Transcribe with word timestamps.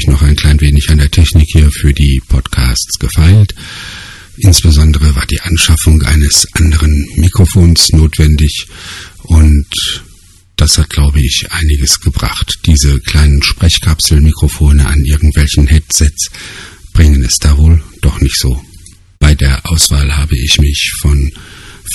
Tagen 0.00 0.12
habe 0.12 0.16
ich 0.16 0.22
noch 0.22 0.22
ein 0.22 0.36
klein 0.36 0.60
wenig 0.60 0.90
an 0.90 0.98
der 0.98 1.10
Technik 1.10 1.48
hier 1.52 1.70
für 1.70 1.92
die 1.92 2.22
Podcasts 2.28 2.98
gefeilt. 2.98 3.54
Insbesondere 4.36 5.14
war 5.14 5.26
die 5.26 5.40
Anschaffung 5.40 6.02
eines 6.02 6.46
anderen 6.54 7.06
Mikrofons 7.16 7.90
notwendig 7.90 8.66
und 9.24 9.66
das 10.56 10.78
hat, 10.78 10.90
glaube 10.90 11.20
ich, 11.20 11.46
einiges 11.50 12.00
gebracht. 12.00 12.60
Diese 12.66 12.98
kleinen 13.00 13.42
Sprechkapselmikrofone 13.42 14.86
an 14.86 15.04
irgendwelchen 15.04 15.66
Headsets 15.66 16.30
bringen 16.92 17.22
es 17.24 17.36
da 17.38 17.56
wohl 17.58 17.82
doch 18.00 18.20
nicht 18.20 18.38
so. 18.38 18.62
Bei 19.18 19.34
der 19.34 19.66
Auswahl 19.70 20.16
habe 20.16 20.36
ich 20.36 20.58
mich 20.60 20.92
von 21.00 21.30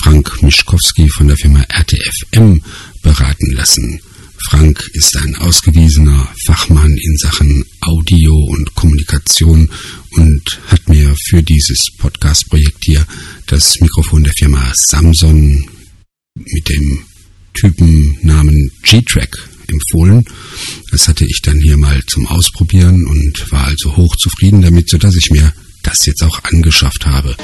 Frank 0.02 0.42
Mischkowski 0.42 1.08
von 1.08 1.28
der 1.28 1.36
Firma 1.36 1.62
RTFM 1.62 2.62
beraten 3.02 3.52
lassen. 3.52 4.00
Frank 4.48 4.90
ist 4.92 5.16
ein 5.16 5.36
ausgewiesener 5.36 6.28
Fachmann 6.46 6.96
in 6.96 7.16
Sachen 7.16 7.64
Audio 7.80 8.34
und 8.36 8.74
Kommunikation 8.74 9.70
und 10.12 10.60
hat 10.68 10.88
mir 10.88 11.14
für 11.28 11.42
dieses 11.42 11.86
Podcast-Projekt 11.98 12.84
hier 12.84 13.06
das 13.46 13.80
Mikrofon 13.80 14.24
der 14.24 14.32
Firma 14.34 14.72
Samson 14.74 15.68
mit 16.34 16.68
dem 16.68 17.04
Typennamen 17.54 18.70
G-Track 18.82 19.48
empfohlen. 19.68 20.24
Das 20.90 21.08
hatte 21.08 21.24
ich 21.24 21.40
dann 21.42 21.58
hier 21.58 21.76
mal 21.76 22.02
zum 22.06 22.26
Ausprobieren 22.26 23.06
und 23.06 23.50
war 23.50 23.66
also 23.66 23.96
hoch 23.96 24.16
zufrieden 24.16 24.62
damit, 24.62 24.88
sodass 24.88 25.16
ich 25.16 25.30
mir 25.30 25.52
das 25.82 26.06
jetzt 26.06 26.22
auch 26.22 26.44
angeschafft 26.44 27.06
habe. 27.06 27.36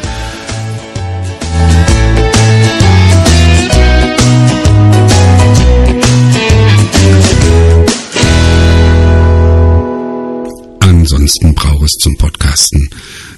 Ansonsten 11.03 11.53
braucht 11.57 11.85
es 11.85 11.95
zum 12.01 12.17
Podcasten 12.17 12.89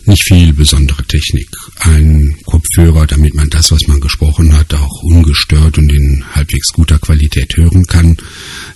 nicht 0.04 0.24
viel 0.24 0.52
besondere 0.52 1.02
Technik. 1.04 1.48
Ein 1.78 2.36
Kopfhörer, 2.44 3.06
damit 3.06 3.32
man 3.32 3.48
das, 3.48 3.70
was 3.70 3.86
man 3.86 4.00
gesprochen 4.00 4.52
hat, 4.54 4.74
auch 4.74 5.02
ungestört 5.02 5.78
und 5.78 5.90
in 5.90 6.22
halbwegs 6.34 6.74
guter 6.74 6.98
Qualität 6.98 7.56
hören 7.56 7.86
kann. 7.86 8.18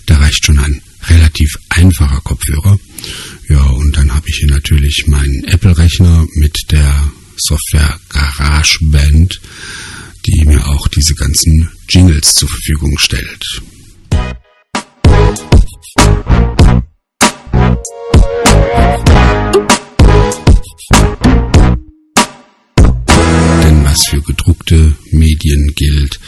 Da 0.07 0.17
reicht 0.17 0.43
schon 0.43 0.57
ein 0.57 0.81
relativ 1.07 1.55
einfacher 1.69 2.19
Kopfhörer. 2.21 2.79
Ja, 3.47 3.63
und 3.63 3.95
dann 3.95 4.11
habe 4.11 4.27
ich 4.27 4.37
hier 4.37 4.49
natürlich 4.49 5.05
meinen 5.05 5.43
Apple-Rechner 5.43 6.25
mit 6.33 6.57
der 6.71 7.11
Software 7.37 7.99
GarageBand, 8.09 9.39
die 10.25 10.45
mir 10.45 10.65
auch 10.65 10.87
diese 10.87 11.13
ganzen 11.13 11.69
Jingles 11.87 12.33
zur 12.33 12.49
Verfügung 12.49 12.97
stellt. 12.97 13.61
Gedruckte 24.69 24.95
Medien 25.11 25.73
gilt, 25.75 26.19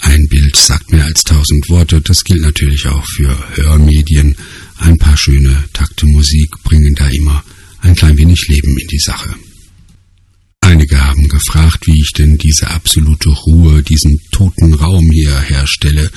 ein 0.00 0.28
Bild 0.28 0.56
sagt 0.56 0.92
mehr 0.92 1.04
als 1.04 1.24
tausend 1.24 1.68
Worte, 1.68 2.00
das 2.00 2.22
gilt 2.22 2.40
natürlich 2.40 2.86
auch 2.86 3.04
für 3.04 3.36
Hörmedien. 3.56 4.36
Ein 4.76 4.96
paar 4.96 5.16
schöne 5.16 5.64
Takte 5.72 6.06
Musik 6.06 6.50
bringen 6.62 6.94
da 6.94 7.08
immer 7.08 7.42
ein 7.80 7.96
klein 7.96 8.16
wenig 8.16 8.46
Leben 8.46 8.78
in 8.78 8.86
die 8.86 9.00
Sache. 9.00 9.34
Einige 10.60 11.04
haben 11.04 11.26
gefragt, 11.28 11.86
wie 11.86 12.00
ich 12.00 12.12
denn 12.12 12.38
diese 12.38 12.68
absolute 12.68 13.30
Ruhe, 13.30 13.82
diesen 13.82 14.20
toten 14.30 14.74
Raum 14.74 15.10
hier 15.10 15.36
herstelle, 15.40 16.10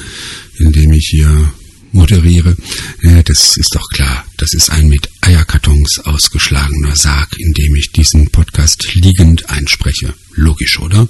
indem 0.57 0.93
ich 0.93 1.07
hier 1.09 1.51
moderiere. 1.91 2.55
Ja, 3.01 3.23
das 3.23 3.57
ist 3.57 3.73
doch 3.73 3.87
klar. 3.89 4.25
Das 4.37 4.53
ist 4.53 4.69
ein 4.69 4.89
mit 4.89 5.09
Eierkartons 5.21 5.99
ausgeschlagener 5.99 6.95
Sarg, 6.95 7.39
in 7.39 7.53
dem 7.53 7.75
ich 7.75 7.91
diesen 7.91 8.29
Podcast 8.29 8.93
liegend 8.93 9.49
einspreche. 9.49 10.13
Logisch, 10.35 10.79
oder? 10.79 11.07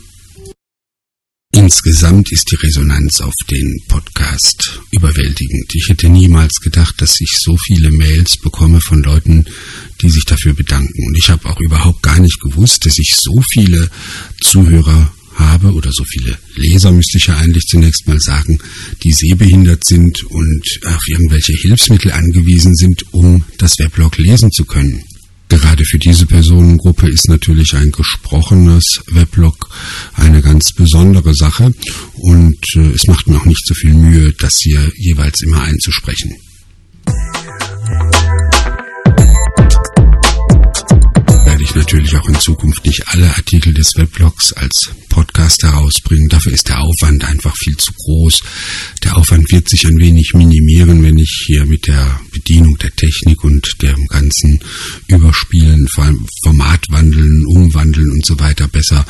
Insgesamt 1.53 2.31
ist 2.31 2.49
die 2.49 2.55
Resonanz 2.55 3.19
auf 3.19 3.33
den 3.49 3.81
Podcast 3.89 4.79
überwältigend. 4.89 5.75
Ich 5.75 5.89
hätte 5.89 6.07
niemals 6.07 6.61
gedacht, 6.61 7.01
dass 7.01 7.19
ich 7.19 7.33
so 7.41 7.57
viele 7.57 7.91
Mails 7.91 8.37
bekomme 8.37 8.79
von 8.79 9.03
Leuten, 9.03 9.45
die 10.01 10.09
sich 10.09 10.23
dafür 10.23 10.53
bedanken. 10.53 11.05
Und 11.05 11.17
ich 11.17 11.29
habe 11.29 11.49
auch 11.49 11.59
überhaupt 11.59 12.03
gar 12.03 12.19
nicht 12.19 12.39
gewusst, 12.39 12.85
dass 12.85 12.97
ich 12.97 13.15
so 13.15 13.41
viele 13.51 13.89
Zuhörer 14.39 15.11
habe 15.35 15.73
oder 15.73 15.91
so 15.91 16.05
viele 16.05 16.37
Leser, 16.55 16.91
müsste 16.91 17.17
ich 17.17 17.27
ja 17.27 17.37
eigentlich 17.37 17.65
zunächst 17.65 18.07
mal 18.07 18.19
sagen, 18.19 18.59
die 19.03 19.11
sehbehindert 19.11 19.83
sind 19.83 20.23
und 20.23 20.79
auf 20.85 21.05
irgendwelche 21.07 21.53
Hilfsmittel 21.53 22.11
angewiesen 22.11 22.75
sind, 22.75 23.13
um 23.13 23.43
das 23.57 23.77
Weblog 23.77 24.17
lesen 24.17 24.51
zu 24.51 24.63
können. 24.63 25.03
Für 25.91 25.99
diese 25.99 26.25
Personengruppe 26.25 27.09
ist 27.09 27.27
natürlich 27.27 27.75
ein 27.75 27.91
gesprochenes 27.91 29.01
Weblog 29.07 29.69
eine 30.13 30.41
ganz 30.41 30.71
besondere 30.71 31.35
Sache 31.35 31.73
und 32.13 32.65
äh, 32.77 32.91
es 32.91 33.07
macht 33.07 33.27
mir 33.27 33.35
auch 33.35 33.43
nicht 33.43 33.67
so 33.67 33.73
viel 33.73 33.93
Mühe, 33.93 34.31
das 34.31 34.59
hier 34.59 34.89
jeweils 34.95 35.41
immer 35.41 35.61
einzusprechen. 35.63 36.37
Werde 41.43 41.61
ich 41.61 41.75
natürlich 41.75 42.15
auch 42.15 42.29
in 42.29 42.39
Zukunft 42.39 42.85
nicht 42.85 43.09
alle 43.09 43.27
Artikel 43.35 43.73
des 43.73 43.97
Weblogs 43.97 44.53
als 44.53 44.91
Podcast 45.09 45.63
herausbringen. 45.63 46.29
Dafür 46.29 46.53
ist 46.53 46.69
der 46.69 46.79
Aufwand 46.79 47.25
einfach 47.25 47.57
viel 47.57 47.75
zu 47.75 47.91
groß. 47.91 48.39
Der 49.03 49.17
Aufwand 49.17 49.51
wird 49.51 49.67
sich 49.67 49.85
ein 49.85 49.97
wenig 49.97 50.31
minimieren, 50.35 51.03
wenn 51.03 51.17
ich 51.17 51.43
hier 51.45 51.65
mit 51.65 51.87
der 51.87 52.21
Bedienung 52.51 52.77
der 52.79 52.93
Technik 52.93 53.45
und 53.45 53.65
dem 53.81 54.07
ganzen 54.07 54.59
Überspielen, 55.07 55.87
Formatwandeln, 56.43 57.45
Umwandeln 57.45 58.11
und 58.11 58.25
so 58.25 58.37
weiter 58.39 58.67
besser 58.67 59.05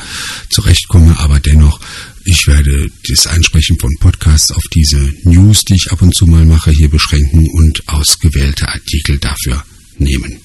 zurechtkomme. 0.48 1.18
Aber 1.18 1.40
dennoch, 1.40 1.80
ich 2.24 2.46
werde 2.46 2.88
das 3.08 3.26
Einsprechen 3.26 3.80
von 3.80 3.90
Podcasts 3.98 4.52
auf 4.52 4.62
diese 4.72 5.12
News, 5.24 5.64
die 5.64 5.74
ich 5.74 5.90
ab 5.90 6.02
und 6.02 6.14
zu 6.14 6.26
mal 6.26 6.44
mache, 6.44 6.70
hier 6.70 6.88
beschränken 6.88 7.48
und 7.54 7.82
ausgewählte 7.88 8.68
Artikel 8.68 9.18
dafür 9.18 9.64
nehmen. 9.98 10.38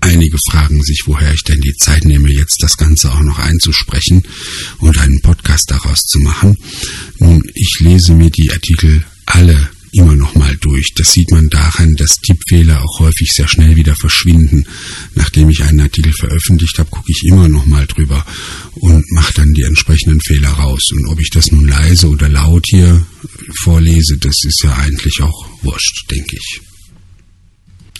Einige 0.00 0.38
fragen 0.38 0.84
sich, 0.84 1.02
woher 1.06 1.34
ich 1.34 1.42
denn 1.42 1.62
die 1.62 1.74
Zeit 1.74 2.04
nehme, 2.04 2.30
jetzt 2.30 2.62
das 2.62 2.76
Ganze 2.76 3.10
auch 3.10 3.22
noch 3.22 3.40
einzusprechen 3.40 4.22
und 4.78 4.96
einen 4.98 5.20
Podcast 5.20 5.68
daraus 5.72 6.02
zu 6.02 6.20
machen. 6.20 6.56
Nun, 7.18 7.42
ich 7.54 7.78
lese 7.80 8.12
mir 8.12 8.30
die 8.30 8.52
Artikel 8.52 9.04
alle 9.26 9.68
immer 9.94 10.16
noch 10.16 10.34
mal 10.34 10.56
durch. 10.56 10.92
Das 10.94 11.12
sieht 11.12 11.30
man 11.30 11.48
daran, 11.48 11.94
dass 11.96 12.18
Tippfehler 12.20 12.82
auch 12.82 13.00
häufig 13.00 13.32
sehr 13.32 13.48
schnell 13.48 13.76
wieder 13.76 13.96
verschwinden. 13.96 14.66
Nachdem 15.14 15.50
ich 15.50 15.62
einen 15.62 15.80
Artikel 15.80 16.12
veröffentlicht 16.12 16.78
habe, 16.78 16.90
gucke 16.90 17.10
ich 17.10 17.22
immer 17.24 17.48
noch 17.48 17.66
mal 17.66 17.86
drüber 17.86 18.24
und 18.74 19.04
mache 19.12 19.34
dann 19.34 19.52
die 19.54 19.62
entsprechenden 19.62 20.20
Fehler 20.20 20.50
raus. 20.50 20.90
Und 20.92 21.06
ob 21.06 21.20
ich 21.20 21.30
das 21.30 21.50
nun 21.50 21.66
leise 21.66 22.08
oder 22.08 22.28
laut 22.28 22.66
hier 22.68 23.06
vorlese, 23.62 24.18
das 24.18 24.36
ist 24.44 24.62
ja 24.64 24.74
eigentlich 24.76 25.20
auch 25.22 25.46
wurscht, 25.62 26.10
denke 26.10 26.36
ich. 26.36 26.60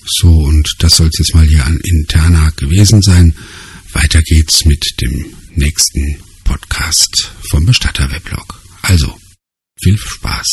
So, 0.07 0.41
und 0.41 0.69
das 0.81 0.97
soll 0.97 1.09
es 1.09 1.19
jetzt 1.19 1.35
mal 1.35 1.47
hier 1.47 1.65
an 1.65 1.79
Interna 1.83 2.51
gewesen 2.51 3.01
sein. 3.01 3.35
Weiter 3.93 4.23
geht's 4.23 4.65
mit 4.65 4.85
dem 5.01 5.27
nächsten 5.55 6.17
Podcast 6.45 7.33
vom 7.49 7.65
Bestatter 7.65 8.11
Weblog. 8.11 8.61
Also, 8.83 9.17
viel 9.81 9.97
Spaß. 9.97 10.47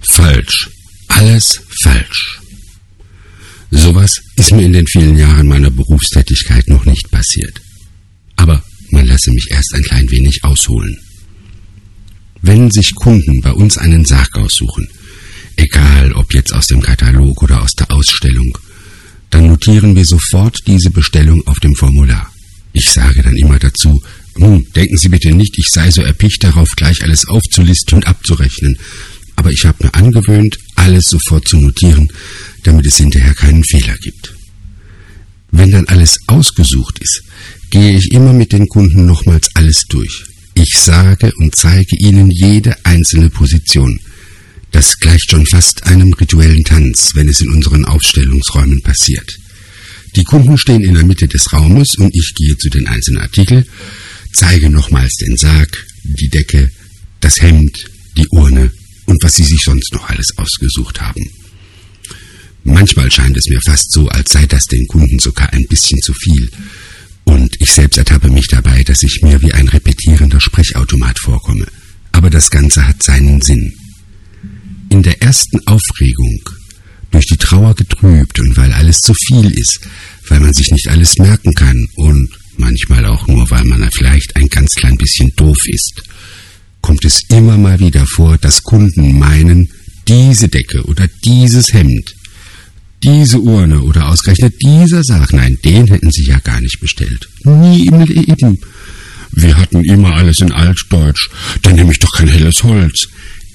Falsch. 0.00 0.68
Alles 1.08 1.60
falsch. 1.82 2.38
Sowas 3.70 4.20
ist 4.36 4.52
mir 4.52 4.62
in 4.62 4.72
den 4.72 4.86
vielen 4.86 5.16
Jahren 5.16 5.48
meiner 5.48 5.70
Berufstätigkeit 5.70 6.68
noch 6.68 6.84
nicht 6.84 7.10
passiert. 7.10 7.60
Aber 8.36 8.62
Man 8.94 9.06
lasse 9.06 9.32
mich 9.32 9.50
erst 9.50 9.74
ein 9.74 9.82
klein 9.82 10.08
wenig 10.12 10.44
ausholen. 10.44 10.96
Wenn 12.42 12.70
sich 12.70 12.94
Kunden 12.94 13.40
bei 13.40 13.50
uns 13.50 13.76
einen 13.76 14.04
Sarg 14.04 14.32
aussuchen, 14.36 14.86
egal 15.56 16.12
ob 16.14 16.34
jetzt 16.34 16.52
aus 16.52 16.66
dem 16.66 16.80
Katalog 16.80 17.42
oder 17.42 17.62
aus 17.62 17.72
der 17.72 17.90
Ausstellung, 17.90 18.56
dann 19.30 19.48
notieren 19.48 19.96
wir 19.96 20.04
sofort 20.04 20.58
diese 20.66 20.90
Bestellung 20.90 21.46
auf 21.46 21.58
dem 21.60 21.74
Formular. 21.74 22.32
Ich 22.72 22.90
sage 22.90 23.22
dann 23.22 23.36
immer 23.36 23.58
dazu, 23.58 24.02
hm, 24.36 24.66
denken 24.74 24.96
Sie 24.96 25.08
bitte 25.08 25.32
nicht, 25.32 25.58
ich 25.58 25.68
sei 25.68 25.90
so 25.90 26.02
erpicht 26.02 26.42
darauf, 26.42 26.68
gleich 26.76 27.02
alles 27.02 27.26
aufzulisten 27.26 27.96
und 27.96 28.06
abzurechnen. 28.06 28.78
Aber 29.36 29.50
ich 29.50 29.64
habe 29.64 29.84
mir 29.84 29.94
angewöhnt, 29.94 30.58
alles 30.76 31.04
sofort 31.04 31.46
zu 31.48 31.56
notieren, 31.56 32.10
damit 32.62 32.86
es 32.86 32.96
hinterher 32.96 33.34
keinen 33.34 33.64
Fehler 33.64 33.96
gibt. 33.98 34.34
Wenn 35.50 35.70
dann 35.70 35.86
alles 35.86 36.18
ausgesucht 36.26 36.98
ist, 36.98 37.22
gehe 37.70 37.96
ich 37.96 38.12
immer 38.12 38.32
mit 38.32 38.52
den 38.52 38.68
Kunden 38.68 39.06
nochmals 39.06 39.50
alles 39.54 39.84
durch. 39.88 40.24
Ich 40.54 40.74
sage 40.78 41.32
und 41.38 41.54
zeige 41.54 41.96
ihnen 41.96 42.30
jede 42.30 42.76
einzelne 42.84 43.30
Position. 43.30 44.00
Das 44.74 44.98
gleicht 44.98 45.30
schon 45.30 45.46
fast 45.46 45.84
einem 45.86 46.12
rituellen 46.14 46.64
Tanz, 46.64 47.12
wenn 47.14 47.28
es 47.28 47.40
in 47.40 47.48
unseren 47.48 47.84
Aufstellungsräumen 47.84 48.82
passiert. 48.82 49.38
Die 50.16 50.24
Kunden 50.24 50.58
stehen 50.58 50.82
in 50.82 50.94
der 50.94 51.04
Mitte 51.04 51.28
des 51.28 51.52
Raumes 51.52 51.94
und 51.94 52.12
ich 52.12 52.34
gehe 52.34 52.58
zu 52.58 52.70
den 52.70 52.88
einzelnen 52.88 53.22
Artikeln, 53.22 53.66
zeige 54.32 54.70
nochmals 54.70 55.14
den 55.14 55.36
Sarg, 55.36 55.86
die 56.02 56.28
Decke, 56.28 56.72
das 57.20 57.40
Hemd, 57.40 57.88
die 58.16 58.26
Urne 58.30 58.72
und 59.06 59.22
was 59.22 59.36
sie 59.36 59.44
sich 59.44 59.62
sonst 59.62 59.94
noch 59.94 60.08
alles 60.08 60.36
ausgesucht 60.38 61.00
haben. 61.00 61.24
Manchmal 62.64 63.12
scheint 63.12 63.36
es 63.36 63.46
mir 63.46 63.60
fast 63.60 63.92
so, 63.92 64.08
als 64.08 64.32
sei 64.32 64.44
das 64.46 64.64
den 64.64 64.88
Kunden 64.88 65.20
sogar 65.20 65.52
ein 65.52 65.66
bisschen 65.68 66.02
zu 66.02 66.12
viel. 66.14 66.50
Und 67.22 67.54
ich 67.60 67.70
selbst 67.70 67.96
ertappe 67.96 68.28
mich 68.28 68.48
dabei, 68.48 68.82
dass 68.82 69.04
ich 69.04 69.22
mir 69.22 69.40
wie 69.40 69.52
ein 69.52 69.68
repetierender 69.68 70.40
Sprechautomat 70.40 71.20
vorkomme. 71.20 71.68
Aber 72.10 72.28
das 72.28 72.50
Ganze 72.50 72.88
hat 72.88 73.04
seinen 73.04 73.40
Sinn 73.40 73.72
in 74.94 75.02
der 75.02 75.20
ersten 75.20 75.58
Aufregung, 75.66 76.38
durch 77.10 77.26
die 77.26 77.36
Trauer 77.36 77.74
getrübt 77.74 78.38
und 78.38 78.56
weil 78.56 78.72
alles 78.72 79.00
zu 79.00 79.12
viel 79.12 79.50
ist, 79.50 79.80
weil 80.28 80.38
man 80.38 80.54
sich 80.54 80.70
nicht 80.70 80.86
alles 80.86 81.18
merken 81.18 81.52
kann 81.52 81.88
und 81.96 82.28
manchmal 82.58 83.04
auch 83.06 83.26
nur, 83.26 83.50
weil 83.50 83.64
man 83.64 83.90
vielleicht 83.90 84.36
ein 84.36 84.46
ganz 84.46 84.76
klein 84.76 84.96
bisschen 84.96 85.32
doof 85.34 85.58
ist, 85.66 86.00
kommt 86.80 87.04
es 87.04 87.22
immer 87.28 87.58
mal 87.58 87.80
wieder 87.80 88.06
vor, 88.06 88.38
dass 88.38 88.62
Kunden 88.62 89.18
meinen, 89.18 89.68
diese 90.06 90.46
Decke 90.46 90.84
oder 90.84 91.08
dieses 91.24 91.72
Hemd, 91.72 92.14
diese 93.02 93.40
Urne 93.40 93.82
oder 93.82 94.10
ausgerechnet 94.10 94.54
dieser 94.62 95.02
Sarg, 95.02 95.32
nein, 95.32 95.58
den 95.64 95.88
hätten 95.88 96.12
sie 96.12 96.24
ja 96.24 96.38
gar 96.38 96.60
nicht 96.60 96.78
bestellt. 96.78 97.28
Nie 97.42 97.88
im 97.88 98.00
Leben. 98.02 98.60
Wir 99.32 99.56
hatten 99.56 99.82
immer 99.82 100.14
alles 100.14 100.38
in 100.38 100.52
Altdeutsch, 100.52 101.30
dann 101.62 101.74
nehme 101.74 101.90
ich 101.90 101.98
doch 101.98 102.12
kein 102.12 102.28
helles 102.28 102.62
Holz. 102.62 103.08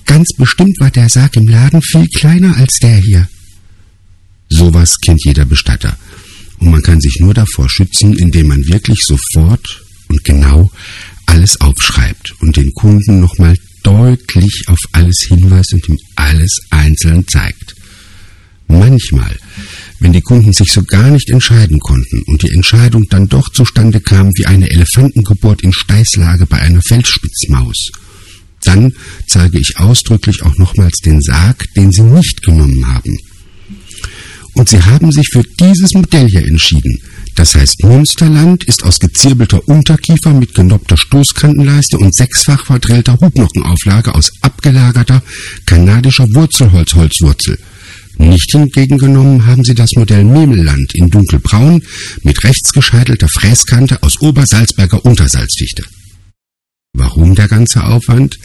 Ganz 0.10 0.34
bestimmt 0.36 0.80
war 0.80 0.90
der 0.90 1.08
Sarg 1.08 1.36
im 1.36 1.48
Laden 1.48 1.84
viel 1.84 2.08
kleiner 2.08 2.58
als 2.58 2.80
der 2.80 2.98
hier. 2.98 3.28
Sowas 4.50 5.00
kennt 5.00 5.24
jeder 5.24 5.46
Bestatter. 5.46 5.96
Und 6.58 6.72
man 6.72 6.82
kann 6.82 7.00
sich 7.00 7.20
nur 7.20 7.36
davor 7.36 7.70
schützen, 7.70 8.18
indem 8.18 8.48
man 8.48 8.68
wirklich 8.68 9.02
sofort 9.06 9.84
und 10.08 10.24
genau 10.24 10.72
alles 11.28 11.62
aufschreibt 11.62 12.34
und 12.42 12.58
den 12.58 12.74
Kunden 12.74 13.20
nochmal 13.20 13.56
deutlich 13.84 14.64
auf 14.66 14.80
alles 14.94 15.28
hinweist 15.28 15.76
und 15.76 15.88
ihm 15.88 16.00
alles 16.16 16.58
einzeln 16.72 17.28
zeigt. 17.28 17.76
Manchmal, 18.68 19.38
wenn 20.00 20.14
die 20.14 20.22
Kunden 20.22 20.54
sich 20.54 20.72
so 20.72 20.82
gar 20.82 21.12
nicht 21.12 21.30
entscheiden 21.30 21.80
konnten 21.80 22.24
und 22.24 22.42
die 22.42 22.52
Entscheidung 22.52 23.06
dann 23.12 23.30
doch 23.30 23.48
zustande 23.50 24.00
kam 24.00 24.32
wie 24.34 24.48
eine 24.48 24.72
Elefantengeburt 24.72 25.62
in 25.62 25.72
Steißlage 25.72 26.48
bei 26.48 26.58
einer 26.58 26.82
Felsspitzmaus, 26.82 27.92
dann 28.64 28.94
zeige 29.28 29.60
ich 29.60 29.78
ausdrücklich 29.78 30.44
auch 30.44 30.58
nochmals 30.58 31.00
den 31.00 31.22
Sarg, 31.22 31.66
den 31.76 31.92
Sie 31.92 32.04
nicht 32.04 32.42
genommen 32.42 32.88
haben. 32.88 33.18
Und 34.54 34.70
Sie 34.70 34.82
haben 34.82 35.12
sich 35.12 35.30
für 35.30 35.44
dieses 35.60 35.94
Modell 35.94 36.28
hier 36.28 36.46
entschieden. 36.46 37.00
Das 37.36 37.56
heißt, 37.56 37.86
Münsterland 37.86 38.66
ist 38.66 38.84
aus 38.84 39.00
gezirbelter 39.00 39.66
Unterkiefer 39.68 40.34
mit 40.34 40.54
genoppter 40.54 40.98
Stoßkantenleiste 40.98 41.98
und 41.98 42.14
sechsfach 42.14 42.66
verdrellter 42.66 43.18
Hubnockenauflage 43.22 44.14
aus 44.14 44.32
abgelagerter 44.42 45.24
kanadischer 45.66 46.28
Wurzelholzholzwurzel. 46.34 47.58
Nicht 48.18 48.54
entgegengenommen 48.54 49.46
haben 49.46 49.64
sie 49.64 49.76
das 49.76 49.94
Modell 49.96 50.26
Memelland 50.26 50.94
in 50.94 51.10
dunkelbraun 51.10 51.82
mit 52.24 52.44
rechts 52.44 52.74
gescheitelter 52.74 53.30
Fräskante 53.30 54.04
aus 54.04 54.20
Obersalzberger 54.20 55.06
Untersalzdichte. 55.06 55.86
Warum 57.00 57.34
der 57.34 57.48
ganze 57.48 57.86
Aufwand? 57.86 58.38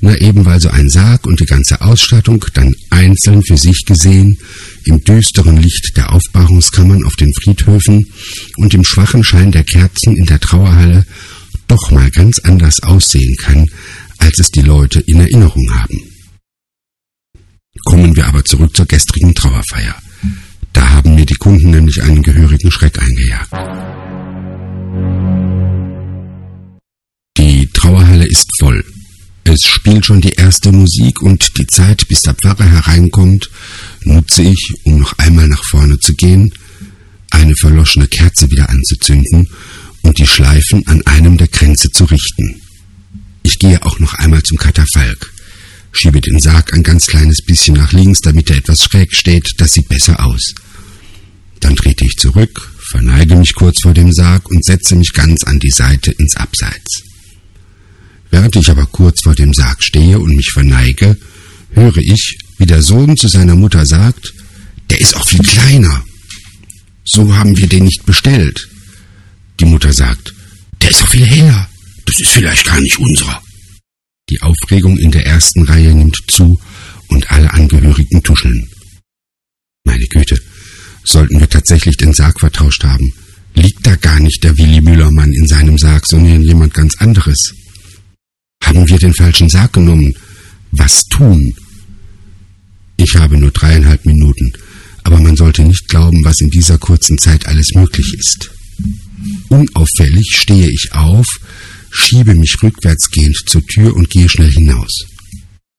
Na 0.00 0.16
eben 0.16 0.44
weil 0.44 0.60
so 0.60 0.68
ein 0.68 0.88
Sarg 0.88 1.26
und 1.26 1.40
die 1.40 1.46
ganze 1.46 1.80
Ausstattung 1.80 2.44
dann 2.54 2.74
einzeln 2.90 3.42
für 3.42 3.56
sich 3.56 3.84
gesehen 3.84 4.38
im 4.84 5.02
düsteren 5.02 5.56
Licht 5.56 5.96
der 5.96 6.12
Aufbahrungskammern 6.12 7.04
auf 7.04 7.16
den 7.16 7.32
Friedhöfen 7.34 8.06
und 8.56 8.72
im 8.72 8.84
schwachen 8.84 9.24
Schein 9.24 9.50
der 9.50 9.64
Kerzen 9.64 10.16
in 10.16 10.26
der 10.26 10.38
Trauerhalle 10.38 11.04
doch 11.66 11.90
mal 11.90 12.08
ganz 12.10 12.38
anders 12.38 12.80
aussehen 12.84 13.34
kann, 13.36 13.68
als 14.18 14.38
es 14.38 14.52
die 14.52 14.62
Leute 14.62 15.00
in 15.00 15.18
Erinnerung 15.18 15.74
haben. 15.74 15.98
Kommen 17.84 18.14
wir 18.14 18.26
aber 18.26 18.44
zurück 18.44 18.76
zur 18.76 18.86
gestrigen 18.86 19.34
Trauerfeier. 19.34 19.96
Da 20.72 20.88
haben 20.90 21.16
mir 21.16 21.26
die 21.26 21.34
Kunden 21.34 21.70
nämlich 21.70 22.00
einen 22.00 22.22
gehörigen 22.22 22.70
Schreck 22.70 23.00
eingejagt. 23.00 23.50
Trauerhalle 27.82 28.26
ist 28.26 28.48
voll. 28.60 28.84
Es 29.42 29.66
spielt 29.66 30.06
schon 30.06 30.20
die 30.20 30.34
erste 30.34 30.70
Musik 30.70 31.20
und 31.20 31.58
die 31.58 31.66
Zeit, 31.66 32.06
bis 32.06 32.22
der 32.22 32.34
Pfarrer 32.34 32.64
hereinkommt, 32.64 33.50
nutze 34.04 34.42
ich, 34.42 34.72
um 34.84 35.00
noch 35.00 35.18
einmal 35.18 35.48
nach 35.48 35.64
vorne 35.68 35.98
zu 35.98 36.14
gehen, 36.14 36.52
eine 37.30 37.56
verloschene 37.56 38.06
Kerze 38.06 38.48
wieder 38.52 38.68
anzuzünden 38.70 39.48
und 40.02 40.18
die 40.18 40.28
Schleifen 40.28 40.86
an 40.86 41.04
einem 41.08 41.38
der 41.38 41.48
Kränze 41.48 41.90
zu 41.90 42.04
richten. 42.04 42.62
Ich 43.42 43.58
gehe 43.58 43.84
auch 43.84 43.98
noch 43.98 44.14
einmal 44.14 44.44
zum 44.44 44.58
Katafalk, 44.58 45.32
schiebe 45.90 46.20
den 46.20 46.38
Sarg 46.38 46.72
ein 46.74 46.84
ganz 46.84 47.06
kleines 47.06 47.42
bisschen 47.44 47.74
nach 47.74 47.90
links, 47.90 48.20
damit 48.20 48.48
er 48.50 48.58
etwas 48.58 48.84
schräg 48.84 49.12
steht, 49.12 49.54
das 49.58 49.72
sieht 49.72 49.88
besser 49.88 50.24
aus. 50.24 50.54
Dann 51.58 51.74
trete 51.74 52.04
ich 52.04 52.16
zurück, 52.16 52.70
verneige 52.92 53.34
mich 53.34 53.56
kurz 53.56 53.82
vor 53.82 53.92
dem 53.92 54.12
Sarg 54.12 54.48
und 54.48 54.64
setze 54.64 54.94
mich 54.94 55.14
ganz 55.14 55.42
an 55.42 55.58
die 55.58 55.72
Seite 55.72 56.12
ins 56.12 56.36
Abseits. 56.36 57.11
Während 58.32 58.56
ich 58.56 58.70
aber 58.70 58.86
kurz 58.86 59.22
vor 59.22 59.34
dem 59.34 59.52
Sarg 59.52 59.84
stehe 59.84 60.18
und 60.18 60.34
mich 60.34 60.50
verneige, 60.52 61.16
höre 61.72 61.98
ich, 61.98 62.38
wie 62.56 62.66
der 62.66 62.82
Sohn 62.82 63.16
zu 63.16 63.28
seiner 63.28 63.54
Mutter 63.54 63.84
sagt, 63.84 64.32
der 64.90 65.00
ist 65.00 65.14
auch 65.14 65.28
viel 65.28 65.42
kleiner. 65.42 66.02
So 67.04 67.36
haben 67.36 67.56
wir 67.58 67.68
den 67.68 67.84
nicht 67.84 68.06
bestellt. 68.06 68.70
Die 69.60 69.66
Mutter 69.66 69.92
sagt, 69.92 70.34
der 70.80 70.90
ist 70.90 71.02
auch 71.02 71.08
viel 71.08 71.26
heller. 71.26 71.68
Das 72.06 72.20
ist 72.20 72.30
vielleicht 72.30 72.64
gar 72.64 72.80
nicht 72.80 72.98
unserer. 72.98 73.42
Die 74.30 74.40
Aufregung 74.40 74.96
in 74.96 75.10
der 75.10 75.26
ersten 75.26 75.64
Reihe 75.64 75.94
nimmt 75.94 76.18
zu 76.26 76.58
und 77.08 77.30
alle 77.30 77.52
Angehörigen 77.52 78.22
tuscheln. 78.22 78.66
Meine 79.84 80.06
Güte, 80.06 80.40
sollten 81.04 81.38
wir 81.38 81.50
tatsächlich 81.50 81.98
den 81.98 82.14
Sarg 82.14 82.40
vertauscht 82.40 82.84
haben, 82.84 83.12
liegt 83.54 83.86
da 83.86 83.96
gar 83.96 84.20
nicht 84.20 84.42
der 84.42 84.56
Willi 84.56 84.80
Müllermann 84.80 85.32
in 85.32 85.46
seinem 85.46 85.76
Sarg, 85.76 86.06
sondern 86.06 86.40
jemand 86.40 86.72
ganz 86.72 86.94
anderes. 86.94 87.52
Haben 88.62 88.88
wir 88.88 88.98
den 88.98 89.14
falschen 89.14 89.48
Sarg 89.48 89.74
genommen? 89.74 90.14
Was 90.70 91.04
tun? 91.04 91.52
Ich 92.96 93.16
habe 93.16 93.36
nur 93.36 93.50
dreieinhalb 93.50 94.06
Minuten, 94.06 94.52
aber 95.02 95.20
man 95.20 95.36
sollte 95.36 95.62
nicht 95.62 95.88
glauben, 95.88 96.24
was 96.24 96.40
in 96.40 96.50
dieser 96.50 96.78
kurzen 96.78 97.18
Zeit 97.18 97.46
alles 97.46 97.74
möglich 97.74 98.14
ist. 98.14 98.50
Unauffällig 99.48 100.36
stehe 100.36 100.70
ich 100.70 100.92
auf, 100.92 101.26
schiebe 101.90 102.34
mich 102.34 102.62
rückwärtsgehend 102.62 103.36
zur 103.46 103.66
Tür 103.66 103.94
und 103.94 104.08
gehe 104.08 104.28
schnell 104.28 104.50
hinaus. 104.50 105.04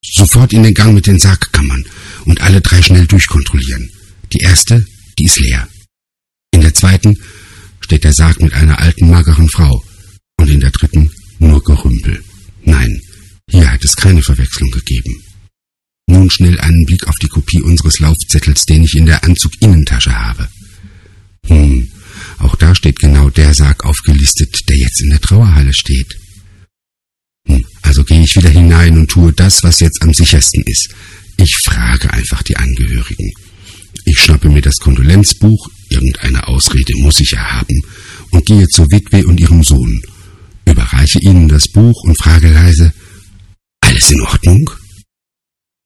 Sofort 0.04 0.54
in 0.54 0.64
den 0.64 0.74
Gang 0.74 0.94
mit 0.94 1.08
den 1.08 1.20
Sargkammern 1.20 1.86
und 2.26 2.42
alle 2.42 2.62
drei 2.62 2.82
schnell 2.82 3.08
durchkontrollieren. 3.08 3.90
Die 4.34 4.40
erste, 4.40 4.86
die 5.18 5.26
ist 5.26 5.40
leer. 5.40 5.68
In 6.52 6.62
der 6.62 6.74
zweiten 6.74 7.18
steht 7.80 8.04
der 8.04 8.14
Sarg 8.14 8.42
mit 8.42 8.54
einer 8.54 8.80
alten, 8.80 9.10
mageren 9.10 9.50
Frau 9.50 9.84
und 10.38 10.50
in 10.50 10.60
der 10.60 10.72
dritten 10.72 11.10
nur 11.40 11.64
Gerümpel. 11.64 12.22
Nein, 12.66 13.02
hier 13.50 13.72
hat 13.72 13.84
es 13.84 13.96
keine 13.96 14.22
Verwechslung 14.22 14.72
gegeben. 14.72 15.24
Nun 16.08 16.30
schnell 16.30 16.60
einen 16.60 16.86
Blick 16.86 17.08
auf 17.08 17.16
die 17.22 17.28
Kopie 17.28 17.62
unseres 17.62 18.00
Laufzettels, 18.00 18.66
den 18.66 18.84
ich 18.84 18.96
in 18.96 19.06
der 19.06 19.24
Anzuginnentasche 19.24 20.14
habe. 20.14 20.50
Hm, 21.48 21.90
auch 22.40 22.56
da 22.56 22.76
steht 22.76 23.00
genau 23.00 23.30
der 23.30 23.54
Sarg 23.54 23.86
aufgelistet, 23.86 24.70
der 24.70 24.78
jetzt 24.78 25.02
in 25.02 25.10
der 25.10 25.22
Trauerhalle 25.22 25.74
steht. 25.74 26.18
Hm, 27.48 27.66
also 27.82 28.04
gehe 28.04 28.24
ich 28.24 28.36
wieder 28.36 28.50
hinein 28.50 28.98
und 28.98 29.10
tue 29.10 29.34
das, 29.34 29.64
was 29.64 29.80
jetzt 29.80 30.02
am 30.02 30.14
sichersten 30.14 30.64
ist. 30.66 30.90
Ich 31.38 31.56
frage 31.58 32.12
einfach 32.12 32.44
die 32.44 32.58
Angehörigen. 32.58 33.32
Ich 34.06 34.20
schnappe 34.20 34.50
mir 34.50 34.62
das 34.62 34.78
Kondolenzbuch, 34.78 35.70
irgendeine 35.90 36.48
Ausrede 36.48 36.94
muss 36.98 37.20
ich 37.20 37.32
ja 37.32 37.40
haben, 37.40 37.82
und 38.32 38.46
gehe 38.46 38.68
zur 38.68 38.92
Witwe 38.92 39.26
und 39.26 39.40
ihrem 39.40 39.64
Sohn 39.64 40.02
überreiche 40.66 41.20
ihnen 41.20 41.48
das 41.48 41.68
Buch 41.68 42.04
und 42.04 42.18
frage 42.18 42.52
leise, 42.52 42.94
alles 43.82 44.12
in 44.12 44.22
Ordnung? 44.22 44.70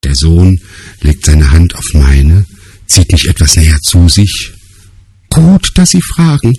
Der 0.04 0.16
Sohn 0.16 0.60
legt 1.02 1.26
seine 1.26 1.52
Hand 1.52 1.76
auf 1.76 1.86
meine, 1.94 2.46
zieht 2.88 3.12
mich 3.12 3.28
etwas 3.28 3.56
näher 3.56 3.80
zu 3.82 4.08
sich. 4.10 4.54
Gut, 5.30 5.72
dass 5.76 5.92
Sie 5.92 6.02
fragen. 6.02 6.56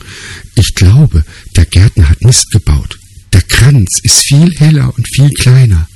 Ich 0.55 0.75
glaube, 0.75 1.25
der 1.57 1.65
Gärtner 1.65 2.09
hat 2.09 2.23
Mist 2.23 2.51
gebaut. 2.51 2.99
Der 3.33 3.43
Kranz 3.43 4.01
ist 4.03 4.21
viel 4.27 4.55
heller 4.57 4.93
und 4.97 5.09
viel 5.09 5.31
kleiner. 5.31 5.89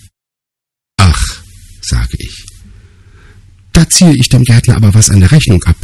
Ach, 0.97 1.43
sage 1.83 2.17
ich. 2.19 2.45
Da 3.73 3.89
ziehe 3.89 4.15
ich 4.15 4.29
dem 4.29 4.45
Gärtner 4.45 4.77
aber 4.77 4.95
was 4.95 5.11
an 5.11 5.21
der 5.21 5.33
Rechnung 5.33 5.63
ab, 5.65 5.77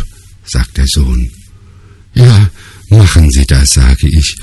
sagt 0.45 0.77
der 0.77 0.87
Sohn. 0.87 1.31
Ja, 2.15 2.51
machen 2.91 3.31
Sie 3.31 3.47
das, 3.47 3.71
sage 3.71 4.09
ich, 4.09 4.37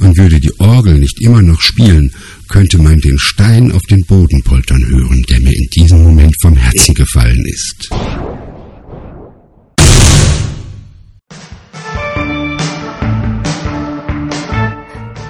und 0.00 0.16
würde 0.16 0.40
die 0.40 0.58
Orgel 0.58 0.98
nicht 0.98 1.20
immer 1.20 1.42
noch 1.42 1.60
spielen, 1.60 2.12
könnte 2.48 2.78
man 2.78 2.98
den 3.00 3.18
Stein 3.18 3.72
auf 3.72 3.82
den 3.82 4.04
Boden 4.04 4.42
poltern 4.42 4.84
hören, 4.86 5.24
der 5.28 5.40
mir 5.40 5.56
in 5.56 5.68
diesem 5.74 6.02
Moment 6.02 6.34
vom 6.40 6.56
Herzen 6.56 6.94
gefallen 6.94 7.44
ist. 7.46 7.90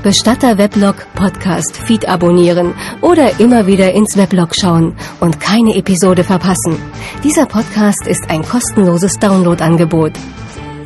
Bestatter 0.02 0.58
Weblog 0.58 0.96
Podcast 1.14 1.76
Feed 1.76 2.08
abonnieren 2.08 2.74
oder 3.02 3.38
immer 3.38 3.68
wieder 3.68 3.92
ins 3.92 4.16
Weblog 4.16 4.56
schauen 4.56 4.96
und 5.20 5.38
keine 5.38 5.76
Episode 5.76 6.24
verpassen. 6.24 6.76
Dieser 7.22 7.46
Podcast 7.46 8.08
ist 8.08 8.28
ein 8.28 8.42
kostenloses 8.42 9.20
Downloadangebot. 9.20 10.12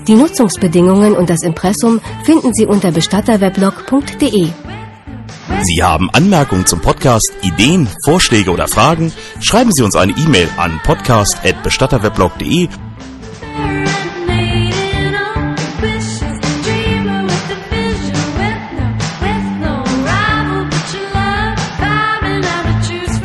Die 0.07 0.15
Nutzungsbedingungen 0.15 1.17
und 1.17 1.29
das 1.31 1.43
Impressum 1.43 2.01
finden 2.25 2.55
Sie 2.55 2.67
unter 2.67 2.93
bestatterweblog.de. 2.93 4.49
Sie 5.63 5.83
haben 5.83 6.11
Anmerkungen 6.11 6.67
zum 6.67 6.81
Podcast, 6.81 7.33
Ideen, 7.43 7.89
Vorschläge 8.05 8.51
oder 8.51 8.69
Fragen? 8.69 9.13
Schreiben 9.41 9.73
Sie 9.73 9.83
uns 9.83 9.97
eine 9.97 10.13
E-Mail 10.13 10.49
an 10.59 10.81
podcast@bestatterweblog.de 10.85 12.69